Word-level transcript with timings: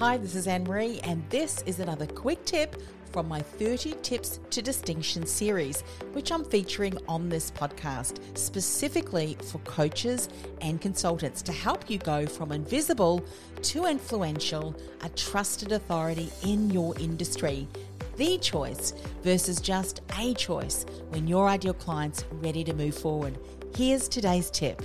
Hi, 0.00 0.16
this 0.16 0.34
is 0.34 0.46
Anne 0.46 0.64
Marie, 0.64 0.98
and 1.04 1.22
this 1.28 1.62
is 1.66 1.78
another 1.78 2.06
quick 2.06 2.42
tip 2.46 2.74
from 3.12 3.28
my 3.28 3.42
30 3.42 3.96
Tips 4.00 4.40
to 4.48 4.62
Distinction 4.62 5.26
series, 5.26 5.82
which 6.14 6.32
I'm 6.32 6.42
featuring 6.42 6.96
on 7.06 7.28
this 7.28 7.50
podcast, 7.50 8.18
specifically 8.32 9.36
for 9.42 9.58
coaches 9.58 10.30
and 10.62 10.80
consultants 10.80 11.42
to 11.42 11.52
help 11.52 11.90
you 11.90 11.98
go 11.98 12.24
from 12.24 12.50
invisible 12.50 13.22
to 13.60 13.84
influential, 13.84 14.74
a 15.02 15.10
trusted 15.10 15.70
authority 15.72 16.30
in 16.44 16.70
your 16.70 16.98
industry. 16.98 17.68
The 18.16 18.38
choice 18.38 18.94
versus 19.22 19.60
just 19.60 20.00
a 20.18 20.32
choice 20.32 20.86
when 21.10 21.28
your 21.28 21.46
ideal 21.46 21.74
client's 21.74 22.24
ready 22.32 22.64
to 22.64 22.72
move 22.72 22.96
forward. 22.96 23.38
Here's 23.76 24.08
today's 24.08 24.50
tip. 24.50 24.80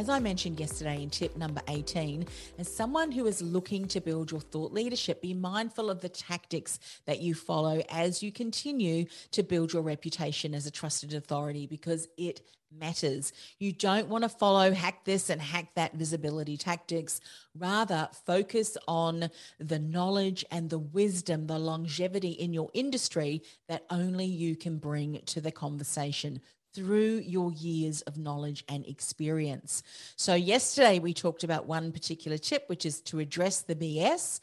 As 0.00 0.08
I 0.08 0.18
mentioned 0.18 0.58
yesterday 0.58 1.02
in 1.02 1.10
tip 1.10 1.36
number 1.36 1.60
18, 1.68 2.24
as 2.58 2.74
someone 2.74 3.12
who 3.12 3.26
is 3.26 3.42
looking 3.42 3.86
to 3.88 4.00
build 4.00 4.30
your 4.30 4.40
thought 4.40 4.72
leadership, 4.72 5.20
be 5.20 5.34
mindful 5.34 5.90
of 5.90 6.00
the 6.00 6.08
tactics 6.08 6.78
that 7.04 7.20
you 7.20 7.34
follow 7.34 7.82
as 7.90 8.22
you 8.22 8.32
continue 8.32 9.04
to 9.32 9.42
build 9.42 9.74
your 9.74 9.82
reputation 9.82 10.54
as 10.54 10.64
a 10.64 10.70
trusted 10.70 11.12
authority 11.12 11.66
because 11.66 12.08
it 12.16 12.40
matters. 12.74 13.34
You 13.58 13.72
don't 13.72 14.08
want 14.08 14.22
to 14.24 14.30
follow 14.30 14.72
hack 14.72 15.04
this 15.04 15.28
and 15.28 15.38
hack 15.38 15.74
that 15.74 15.92
visibility 15.92 16.56
tactics. 16.56 17.20
Rather, 17.54 18.08
focus 18.24 18.78
on 18.88 19.28
the 19.58 19.78
knowledge 19.78 20.46
and 20.50 20.70
the 20.70 20.78
wisdom, 20.78 21.46
the 21.46 21.58
longevity 21.58 22.30
in 22.30 22.54
your 22.54 22.70
industry 22.72 23.42
that 23.68 23.84
only 23.90 24.24
you 24.24 24.56
can 24.56 24.78
bring 24.78 25.20
to 25.26 25.42
the 25.42 25.52
conversation 25.52 26.40
through 26.74 27.22
your 27.24 27.52
years 27.52 28.02
of 28.02 28.18
knowledge 28.18 28.64
and 28.68 28.86
experience. 28.86 29.82
So, 30.16 30.34
yesterday 30.34 30.98
we 30.98 31.14
talked 31.14 31.44
about 31.44 31.66
one 31.66 31.92
particular 31.92 32.38
tip, 32.38 32.64
which 32.68 32.86
is 32.86 33.00
to 33.02 33.18
address 33.18 33.62
the 33.62 33.74
BS. 33.74 34.40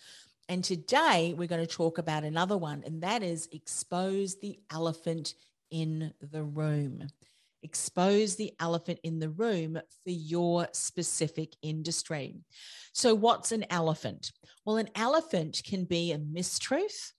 And 0.49 0.63
today 0.63 1.33
we're 1.37 1.47
going 1.47 1.65
to 1.65 1.71
talk 1.71 1.97
about 1.97 2.23
another 2.23 2.57
one, 2.57 2.83
and 2.85 3.01
that 3.03 3.21
is 3.23 3.49
expose 3.51 4.39
the 4.39 4.59
elephant 4.71 5.33
in 5.71 6.13
the 6.21 6.43
room. 6.43 7.07
Expose 7.63 8.35
the 8.35 8.53
elephant 8.59 8.99
in 9.03 9.19
the 9.19 9.29
room 9.29 9.73
for 9.73 10.09
your 10.09 10.67
specific 10.71 11.55
industry. 11.61 12.35
So, 12.93 13.13
what's 13.13 13.51
an 13.51 13.65
elephant? 13.69 14.31
Well, 14.65 14.77
an 14.77 14.89
elephant 14.95 15.61
can 15.65 15.85
be 15.85 16.11
a 16.11 16.17
mistruth 16.17 17.11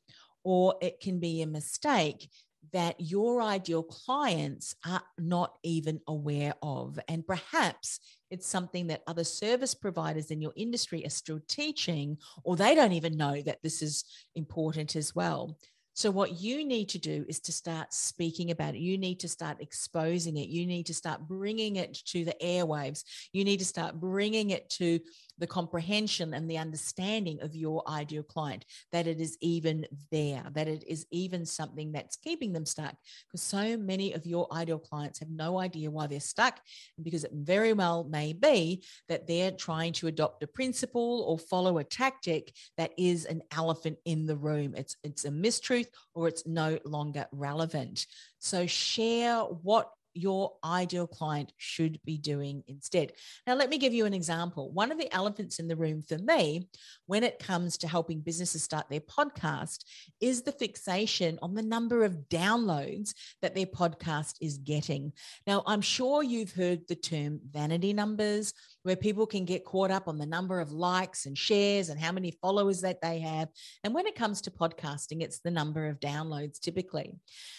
or 0.44 0.76
it 0.80 1.00
can 1.00 1.18
be 1.18 1.42
a 1.42 1.46
mistake 1.46 2.30
that 2.72 2.96
your 2.98 3.40
ideal 3.40 3.82
clients 3.82 4.74
are 4.86 5.02
not 5.18 5.56
even 5.62 6.00
aware 6.06 6.54
of. 6.62 6.98
And 7.08 7.26
perhaps 7.26 8.00
it's 8.30 8.46
something 8.46 8.88
that 8.88 9.02
other 9.06 9.24
service 9.24 9.74
providers 9.74 10.30
in 10.30 10.40
your 10.40 10.52
industry 10.56 11.04
are 11.06 11.10
still 11.10 11.40
teaching, 11.48 12.18
or 12.44 12.56
they 12.56 12.74
don't 12.74 12.92
even 12.92 13.16
know 13.16 13.40
that 13.42 13.62
this 13.62 13.82
is 13.82 14.04
important 14.34 14.96
as 14.96 15.14
well. 15.14 15.56
So, 15.98 16.12
what 16.12 16.40
you 16.40 16.64
need 16.64 16.90
to 16.90 16.98
do 17.00 17.24
is 17.26 17.40
to 17.40 17.50
start 17.50 17.92
speaking 17.92 18.52
about 18.52 18.76
it. 18.76 18.78
You 18.78 18.96
need 18.96 19.18
to 19.18 19.28
start 19.28 19.56
exposing 19.60 20.36
it. 20.36 20.48
You 20.48 20.64
need 20.64 20.86
to 20.86 20.94
start 20.94 21.26
bringing 21.26 21.74
it 21.74 21.92
to 22.12 22.24
the 22.24 22.36
airwaves. 22.40 23.02
You 23.32 23.42
need 23.42 23.58
to 23.58 23.64
start 23.64 23.98
bringing 23.98 24.50
it 24.50 24.70
to 24.78 25.00
the 25.38 25.46
comprehension 25.46 26.34
and 26.34 26.48
the 26.48 26.58
understanding 26.58 27.40
of 27.42 27.56
your 27.56 27.82
ideal 27.88 28.22
client 28.22 28.64
that 28.92 29.08
it 29.08 29.20
is 29.20 29.36
even 29.40 29.86
there, 30.12 30.44
that 30.52 30.68
it 30.68 30.84
is 30.86 31.04
even 31.10 31.44
something 31.44 31.90
that's 31.90 32.16
keeping 32.16 32.52
them 32.52 32.66
stuck. 32.66 32.94
Because 33.26 33.42
so 33.42 33.76
many 33.76 34.12
of 34.12 34.24
your 34.24 34.46
ideal 34.52 34.78
clients 34.78 35.18
have 35.18 35.30
no 35.30 35.58
idea 35.58 35.90
why 35.90 36.06
they're 36.06 36.20
stuck, 36.20 36.60
because 37.02 37.24
it 37.24 37.32
very 37.34 37.72
well 37.72 38.04
may 38.04 38.32
be 38.32 38.84
that 39.08 39.26
they're 39.26 39.50
trying 39.50 39.92
to 39.94 40.06
adopt 40.06 40.44
a 40.44 40.46
principle 40.46 41.24
or 41.26 41.38
follow 41.38 41.78
a 41.78 41.84
tactic 41.84 42.52
that 42.76 42.92
is 42.96 43.24
an 43.24 43.42
elephant 43.52 43.98
in 44.04 44.26
the 44.26 44.36
room. 44.36 44.74
It's 44.76 44.96
it's 45.02 45.24
a 45.24 45.30
mistruth 45.30 45.87
or 46.14 46.28
it's 46.28 46.46
no 46.46 46.78
longer 46.84 47.26
relevant. 47.32 48.06
So 48.38 48.66
share 48.66 49.40
what 49.40 49.90
your 50.14 50.52
ideal 50.64 51.06
client 51.06 51.52
should 51.56 52.00
be 52.04 52.18
doing 52.18 52.62
instead. 52.66 53.12
Now, 53.46 53.54
let 53.54 53.70
me 53.70 53.78
give 53.78 53.92
you 53.92 54.06
an 54.06 54.14
example. 54.14 54.70
One 54.72 54.90
of 54.90 54.98
the 54.98 55.12
elephants 55.14 55.58
in 55.58 55.68
the 55.68 55.76
room 55.76 56.02
for 56.02 56.18
me, 56.18 56.68
when 57.06 57.24
it 57.24 57.38
comes 57.38 57.78
to 57.78 57.88
helping 57.88 58.20
businesses 58.20 58.62
start 58.62 58.88
their 58.88 59.00
podcast, 59.00 59.84
is 60.20 60.42
the 60.42 60.52
fixation 60.52 61.38
on 61.42 61.54
the 61.54 61.62
number 61.62 62.04
of 62.04 62.28
downloads 62.28 63.14
that 63.42 63.54
their 63.54 63.66
podcast 63.66 64.34
is 64.40 64.58
getting. 64.58 65.12
Now, 65.46 65.62
I'm 65.66 65.80
sure 65.80 66.22
you've 66.22 66.52
heard 66.52 66.88
the 66.88 66.96
term 66.96 67.40
vanity 67.50 67.92
numbers, 67.92 68.52
where 68.82 68.96
people 68.96 69.26
can 69.26 69.44
get 69.44 69.64
caught 69.64 69.90
up 69.90 70.08
on 70.08 70.16
the 70.16 70.24
number 70.24 70.60
of 70.60 70.72
likes 70.72 71.26
and 71.26 71.36
shares 71.36 71.90
and 71.90 72.00
how 72.00 72.10
many 72.12 72.30
followers 72.40 72.80
that 72.80 73.02
they 73.02 73.18
have. 73.18 73.48
And 73.84 73.92
when 73.92 74.06
it 74.06 74.14
comes 74.14 74.40
to 74.42 74.50
podcasting, 74.50 75.20
it's 75.20 75.40
the 75.40 75.50
number 75.50 75.88
of 75.88 76.00
downloads 76.00 76.58
typically. 76.58 77.12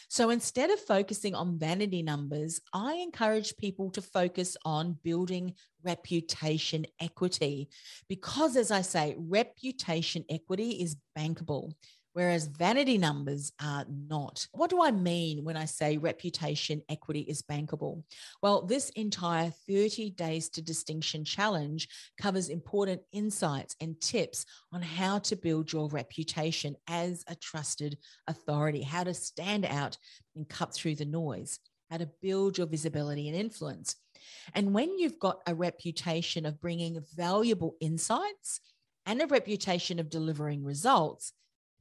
So 0.09 0.31
instead 0.31 0.71
of 0.71 0.79
focusing 0.79 1.35
on 1.35 1.59
vanity 1.59 2.01
numbers, 2.01 2.38
I 2.73 2.93
encourage 2.95 3.57
people 3.57 3.91
to 3.91 4.01
focus 4.01 4.55
on 4.65 4.97
building 5.03 5.55
reputation 5.83 6.85
equity 6.99 7.69
because, 8.07 8.55
as 8.55 8.71
I 8.71 8.81
say, 8.81 9.15
reputation 9.17 10.25
equity 10.29 10.81
is 10.81 10.97
bankable 11.17 11.73
whereas 12.13 12.47
vanity 12.47 12.97
numbers 12.97 13.51
are 13.61 13.85
not. 13.87 14.47
What 14.51 14.69
do 14.69 14.81
I 14.81 14.91
mean 14.91 15.43
when 15.43 15.55
I 15.55 15.65
say 15.65 15.97
reputation 15.97 16.81
equity 16.89 17.21
is 17.21 17.41
bankable? 17.41 18.03
Well, 18.41 18.65
this 18.65 18.89
entire 18.91 19.51
30 19.67 20.11
Days 20.11 20.49
to 20.49 20.61
Distinction 20.61 21.23
challenge 21.23 21.87
covers 22.19 22.49
important 22.49 23.01
insights 23.11 23.75
and 23.79 23.99
tips 24.01 24.45
on 24.71 24.81
how 24.81 25.19
to 25.19 25.35
build 25.35 25.71
your 25.71 25.87
reputation 25.89 26.75
as 26.87 27.23
a 27.27 27.35
trusted 27.35 27.97
authority, 28.27 28.81
how 28.81 29.03
to 29.03 29.13
stand 29.13 29.65
out 29.65 29.97
and 30.35 30.49
cut 30.49 30.73
through 30.73 30.95
the 30.95 31.05
noise, 31.05 31.59
how 31.89 31.97
to 31.97 32.09
build 32.21 32.57
your 32.57 32.67
visibility 32.67 33.27
and 33.27 33.37
influence. 33.37 33.95
And 34.53 34.73
when 34.73 34.97
you've 34.99 35.19
got 35.19 35.41
a 35.47 35.55
reputation 35.55 36.45
of 36.45 36.61
bringing 36.61 37.03
valuable 37.15 37.75
insights, 37.79 38.61
and 39.09 39.23
a 39.23 39.27
reputation 39.27 39.97
of 39.97 40.07
delivering 40.07 40.63
results, 40.63 41.33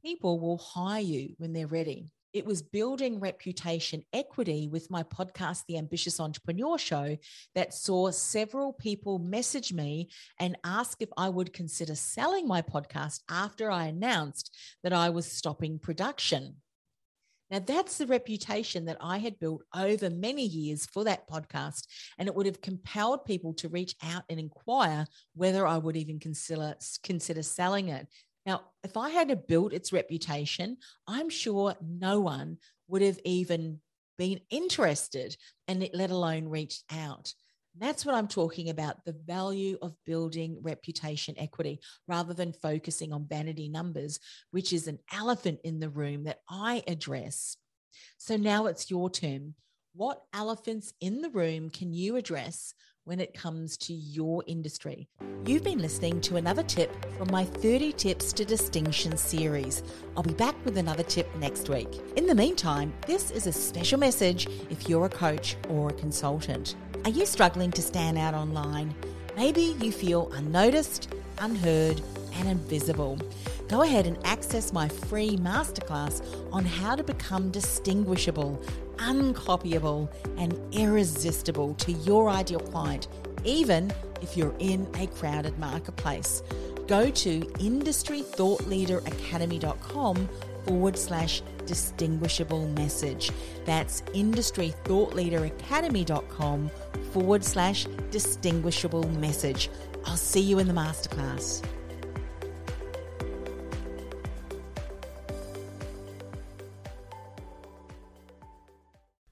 people 0.03 0.39
will 0.39 0.57
hire 0.57 0.99
you 0.99 1.35
when 1.37 1.53
they're 1.53 1.67
ready. 1.67 2.09
It 2.33 2.43
was 2.43 2.63
building 2.63 3.19
reputation 3.19 4.03
equity 4.13 4.67
with 4.67 4.89
my 4.89 5.03
podcast, 5.03 5.63
The 5.67 5.77
Ambitious 5.77 6.19
Entrepreneur 6.19 6.79
Show, 6.79 7.17
that 7.53 7.73
saw 7.73 8.09
several 8.09 8.73
people 8.73 9.19
message 9.19 9.71
me 9.71 10.09
and 10.39 10.57
ask 10.63 11.03
if 11.03 11.09
I 11.17 11.29
would 11.29 11.53
consider 11.53 11.93
selling 11.93 12.47
my 12.47 12.63
podcast 12.63 13.21
after 13.29 13.69
I 13.69 13.85
announced 13.85 14.55
that 14.81 14.93
I 14.93 15.09
was 15.09 15.31
stopping 15.31 15.77
production. 15.77 16.55
Now, 17.51 17.59
that's 17.59 17.97
the 17.97 18.05
reputation 18.05 18.85
that 18.85 18.97
I 19.01 19.17
had 19.17 19.39
built 19.39 19.63
over 19.75 20.09
many 20.09 20.45
years 20.45 20.85
for 20.85 21.03
that 21.05 21.27
podcast. 21.27 21.87
And 22.17 22.27
it 22.27 22.35
would 22.35 22.45
have 22.45 22.61
compelled 22.61 23.25
people 23.25 23.53
to 23.55 23.69
reach 23.69 23.95
out 24.03 24.23
and 24.29 24.39
inquire 24.39 25.05
whether 25.35 25.65
I 25.65 25.77
would 25.77 25.97
even 25.97 26.19
consider, 26.19 26.75
consider 27.03 27.41
selling 27.41 27.89
it. 27.89 28.07
Now, 28.45 28.61
if 28.83 28.97
I 28.97 29.09
had 29.09 29.47
built 29.47 29.73
its 29.73 29.91
reputation, 29.91 30.77
I'm 31.07 31.29
sure 31.29 31.75
no 31.81 32.19
one 32.19 32.57
would 32.87 33.01
have 33.01 33.19
even 33.25 33.79
been 34.17 34.41
interested 34.49 35.35
and 35.67 35.89
let 35.93 36.11
alone 36.11 36.47
reached 36.47 36.83
out. 36.91 37.33
That's 37.79 38.05
what 38.05 38.15
I'm 38.15 38.27
talking 38.27 38.69
about 38.69 39.05
the 39.05 39.15
value 39.25 39.77
of 39.81 39.95
building 40.05 40.59
reputation 40.61 41.35
equity 41.37 41.79
rather 42.09 42.33
than 42.33 42.51
focusing 42.51 43.13
on 43.13 43.27
vanity 43.27 43.69
numbers, 43.69 44.19
which 44.51 44.73
is 44.73 44.87
an 44.87 44.99
elephant 45.13 45.59
in 45.63 45.79
the 45.79 45.89
room 45.89 46.25
that 46.25 46.41
I 46.49 46.83
address. 46.87 47.55
So 48.17 48.35
now 48.35 48.65
it's 48.65 48.91
your 48.91 49.09
turn. 49.09 49.55
What 49.95 50.21
elephants 50.33 50.93
in 50.99 51.21
the 51.21 51.29
room 51.29 51.69
can 51.69 51.93
you 51.93 52.17
address 52.17 52.73
when 53.05 53.19
it 53.19 53.33
comes 53.33 53.75
to 53.75 53.91
your 53.91 54.43
industry. 54.45 55.09
You've 55.43 55.63
been 55.63 55.79
listening 55.79 56.21
to 56.21 56.35
another 56.35 56.61
tip 56.61 56.93
from 57.17 57.31
my 57.31 57.43
30 57.43 57.93
Tips 57.93 58.31
to 58.33 58.45
Distinction 58.45 59.17
series. 59.17 59.81
I'll 60.15 60.21
be 60.21 60.33
back 60.33 60.53
with 60.63 60.77
another 60.77 61.01
tip 61.01 61.27
next 61.37 61.69
week. 61.69 61.89
In 62.17 62.27
the 62.27 62.35
meantime, 62.35 62.93
this 63.07 63.31
is 63.31 63.47
a 63.47 63.51
special 63.51 63.97
message 63.97 64.47
if 64.69 64.87
you're 64.87 65.05
a 65.05 65.09
coach 65.09 65.55
or 65.69 65.89
a 65.89 65.93
consultant. 65.93 66.75
Are 67.05 67.11
you 67.11 67.25
struggling 67.25 67.71
to 67.71 67.81
stand 67.81 68.17
out 68.17 68.33
online? 68.33 68.93
Maybe 69.37 69.77
you 69.81 69.89
feel 69.91 70.29
unnoticed, 70.33 71.13
unheard, 71.39 72.01
and 72.35 72.49
invisible. 72.49 73.17
Go 73.69 73.83
ahead 73.83 74.05
and 74.05 74.17
access 74.25 74.73
my 74.73 74.89
free 74.89 75.37
masterclass 75.37 76.21
on 76.51 76.65
how 76.65 76.95
to 76.95 77.03
become 77.03 77.51
distinguishable, 77.51 78.61
uncopyable, 78.97 80.09
and 80.37 80.59
irresistible 80.73 81.73
to 81.75 81.93
your 81.93 82.29
ideal 82.29 82.59
client, 82.59 83.07
even 83.45 83.93
if 84.21 84.35
you're 84.35 84.55
in 84.59 84.85
a 84.99 85.07
crowded 85.07 85.57
marketplace. 85.57 86.43
Go 86.87 87.09
to 87.09 87.39
industrythoughtleaderacademy.com 87.39 90.29
forward 90.65 90.97
slash 90.97 91.41
distinguishable 91.69 92.67
message. 92.69 93.31
That's 93.63 94.01
industrythoughtleaderacademy.com 94.01 96.71
forward 97.11 97.45
slash 97.45 97.85
distinguishable 98.09 99.07
message. 99.09 99.69
I'll 100.05 100.17
see 100.17 100.41
you 100.41 100.57
in 100.57 100.67
the 100.67 100.73
masterclass. 100.73 101.63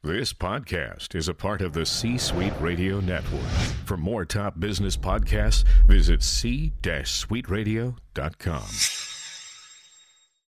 This 0.03 0.31
podcast 0.31 1.15
is 1.15 1.27
a 1.27 1.33
part 1.33 1.63
of 1.63 1.73
the 1.73 1.87
C 1.87 2.19
Suite 2.19 2.53
Radio 2.61 2.99
Network. 2.99 3.41
For 3.85 3.97
more 3.97 4.25
top 4.25 4.59
business 4.59 4.95
podcasts, 4.95 5.63
visit 5.87 6.21
c-suiteradio.com. 6.21 9.06